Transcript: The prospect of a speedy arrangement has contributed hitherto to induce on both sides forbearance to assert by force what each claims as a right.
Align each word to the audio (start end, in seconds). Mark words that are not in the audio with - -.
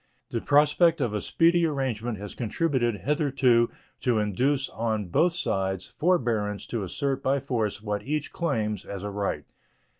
The 0.31 0.41
prospect 0.41 0.99
of 0.99 1.13
a 1.13 1.21
speedy 1.21 1.63
arrangement 1.63 2.17
has 2.17 2.33
contributed 2.33 3.01
hitherto 3.01 3.69
to 3.99 4.17
induce 4.17 4.67
on 4.67 5.09
both 5.09 5.33
sides 5.33 5.93
forbearance 5.95 6.65
to 6.73 6.81
assert 6.81 7.21
by 7.21 7.39
force 7.39 7.83
what 7.83 8.01
each 8.01 8.31
claims 8.31 8.83
as 8.83 9.03
a 9.03 9.11
right. 9.11 9.45